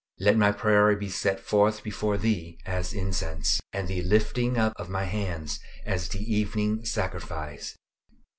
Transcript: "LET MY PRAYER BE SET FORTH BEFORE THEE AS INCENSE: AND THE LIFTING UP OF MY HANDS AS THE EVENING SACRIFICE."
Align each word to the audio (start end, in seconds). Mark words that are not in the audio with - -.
"LET 0.19 0.35
MY 0.35 0.53
PRAYER 0.53 0.95
BE 0.95 1.09
SET 1.09 1.39
FORTH 1.39 1.83
BEFORE 1.83 2.17
THEE 2.17 2.57
AS 2.65 2.91
INCENSE: 2.91 3.61
AND 3.71 3.87
THE 3.87 4.01
LIFTING 4.01 4.57
UP 4.57 4.73
OF 4.77 4.89
MY 4.89 5.03
HANDS 5.03 5.59
AS 5.85 6.09
THE 6.09 6.37
EVENING 6.37 6.85
SACRIFICE." 6.85 7.77